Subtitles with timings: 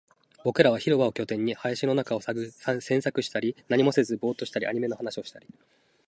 [0.43, 2.35] 僕らは広場を拠点に、林の中を探
[2.81, 5.45] 索したり、何もせずボーっとしたり、アニメの話をしたり